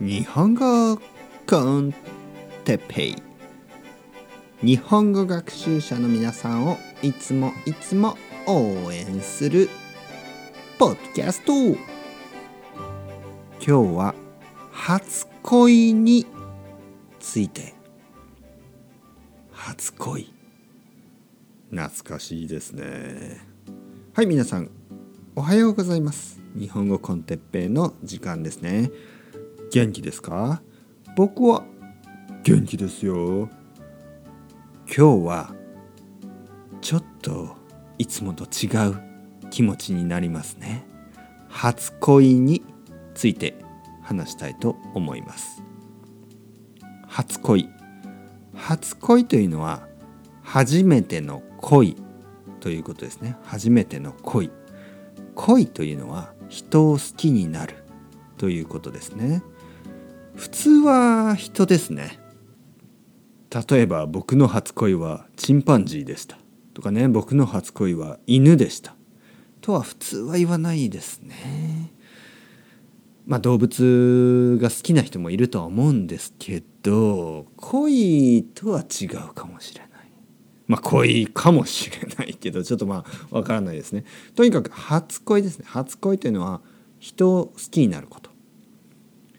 [0.00, 1.00] 日本語
[1.48, 1.94] コン
[2.64, 3.22] テペイ。
[4.60, 8.18] 日本語学習者の皆さんをいつもいつも
[8.48, 9.70] 応援する
[10.80, 11.52] ポッドキャスト。
[11.54, 11.76] 今
[13.60, 14.14] 日は
[14.72, 16.26] 初恋に
[17.20, 17.74] ついて。
[19.52, 20.34] 初恋。
[21.70, 23.46] 懐かしいですね。
[24.12, 24.70] はい皆さん。
[25.36, 26.40] おはようございます。
[26.58, 28.90] 日本語コンテッペイの時間ですね。
[29.74, 30.62] 元気ですか？
[31.16, 31.64] 僕は
[32.44, 33.48] 元気ですよ。
[34.86, 35.52] 今日は
[36.80, 37.56] ちょっと
[37.98, 40.86] いつもと違う気持ちになりますね。
[41.48, 42.62] 初恋に
[43.16, 43.56] ついて
[44.00, 45.60] 話したいと思います。
[47.08, 47.68] 初恋。
[48.54, 49.88] 初恋というのは
[50.44, 51.96] 初めての恋
[52.60, 53.36] ということですね。
[53.42, 54.52] 初めての恋。
[55.34, 57.74] 恋というのは人を好きになる
[58.38, 59.42] ということですね。
[60.36, 62.18] 普通は人ですね。
[63.68, 66.36] 例えば僕の初恋はチンパンジーでした。
[66.74, 68.96] とかね僕の初恋は犬でした。
[69.60, 71.92] とは普通は言わないですね。
[73.26, 79.90] まあ動物が好きな人もいるとは思うんですけど恋とは違うかもしれない。
[80.66, 84.04] まあ恋かもしれないけどちょっとまあわからないですね。
[84.34, 85.64] とにかく初恋ですね。
[85.68, 86.60] 初恋というのは
[86.98, 88.30] 人を好きになること。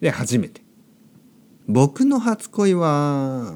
[0.00, 0.67] で初めて。
[1.68, 3.52] 僕の初恋は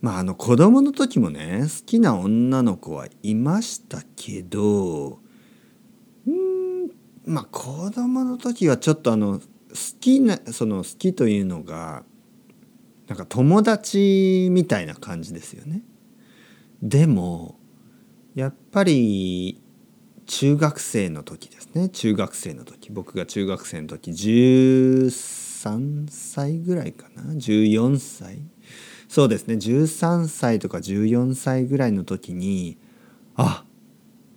[0.00, 5.18] まああの子供の時もね好きな女の子はいましたけど
[6.24, 6.88] うん
[7.24, 9.44] まあ子供の時はちょっとあの好
[10.00, 12.04] きなその好きというのが
[13.08, 15.82] なんか友達みたいな感じですよね。
[16.80, 17.58] でも
[18.34, 19.60] やっぱり
[20.26, 21.88] 中学生の時ですね。
[21.88, 22.90] 中学生の時。
[22.90, 24.10] 僕が中学生の時。
[24.10, 25.45] 13歳
[26.66, 28.40] ぐらいかな？14歳？
[29.08, 32.76] そうですね13歳とか14歳ぐらいの時に
[33.36, 33.64] あ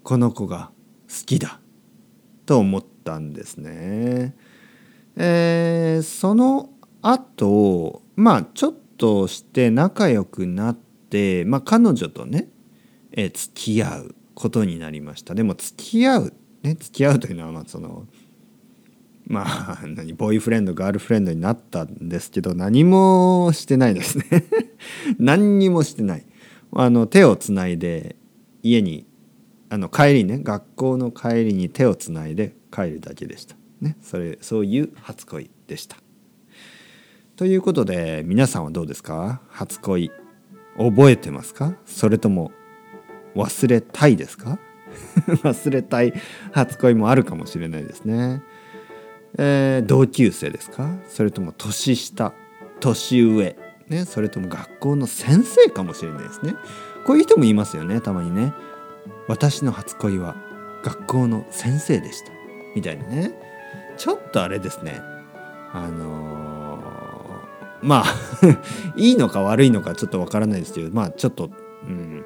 [0.03, 0.71] この子が
[1.09, 1.59] 好きだ
[2.45, 4.35] と思ったんですね。
[5.15, 6.69] えー、その
[7.01, 12.47] 後まあちょっとして仲良くなって、まあ、彼女とね、
[13.11, 15.33] えー、付き合うことになりました。
[15.35, 18.07] でも付き合うね付き合うというのはまあその
[19.29, 24.25] まあ何ボーイフレンドガールフレンドになったんですけど何もしてないですね。
[25.19, 26.25] 何にもしてない。
[26.73, 28.15] あの手をつないで
[28.63, 29.05] 家に
[29.69, 33.55] あの帰りね学校の帰りに手をつないで帰るだけでした。
[33.81, 33.97] ね。
[34.01, 35.97] それそういう初恋でした。
[37.35, 39.41] ということで皆さんはどうですか？
[39.47, 40.11] 初恋
[40.75, 41.75] 覚えてますか？
[41.85, 42.51] それとも
[43.35, 44.57] 忘れたいですか？
[45.43, 46.13] 忘れたい
[46.51, 48.41] 初恋もあるかもしれないですね。
[49.41, 50.89] えー、同級生ですか？
[51.07, 52.33] それとも年下？
[52.81, 53.55] 年上、
[53.87, 56.55] ね、それとも学校の先生かもしれないですね。
[57.05, 58.53] こういう人もいますよねたまにね。
[59.29, 60.35] 私の初恋は
[60.83, 62.31] 学校の先生でした。
[62.75, 63.33] みたいなね。
[63.97, 64.99] ちょっとあれですね。
[65.71, 68.15] あのー、まあ
[68.97, 71.49] いいのか悪いのかちょっとわからないですけどまあちょっと
[71.85, 72.25] うん。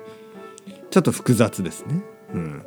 [0.89, 2.03] ちょっと複雑ですね。
[2.33, 2.65] うん。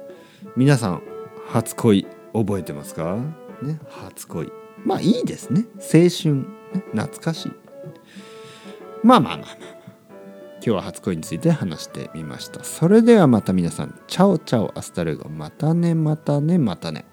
[0.56, 1.02] 皆さん
[1.48, 3.18] 初恋覚えてますか？
[3.62, 4.52] ね、初恋。
[4.84, 5.66] まあいいですね。
[5.76, 6.46] 青春、
[6.92, 7.52] 懐かしい。
[9.02, 9.76] まあまあまあまあ。
[10.56, 12.64] 今日は初恋について話してみました。
[12.64, 13.98] それではまた皆さん。
[14.08, 15.28] ciao ciao hasta luego。
[15.28, 17.04] またねまたねまたね。